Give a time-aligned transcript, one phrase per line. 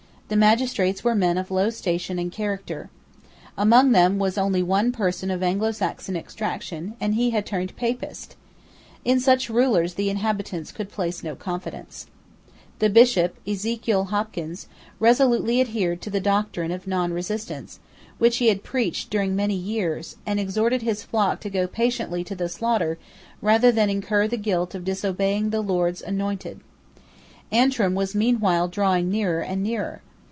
[0.33, 2.89] The magistrates were men of low station and character.
[3.57, 8.37] Among them was only one person of Anglosaxon extraction; and he had turned Papist.
[9.03, 12.07] In such rulers the inhabitants could place no confidence,
[12.79, 14.69] The Bishop, Ezekiel Hopkins,
[15.01, 17.79] resolutely adhered to the doctrine of nonresistance,
[18.17, 22.35] which he had preached during many years, and exhorted his flock to go patiently to
[22.37, 22.97] the slaughter
[23.41, 26.61] rather than incur the guilt of disobeying the Lord's Anointed,
[27.51, 30.01] Antrim was meanwhile drawing nearer and nearer.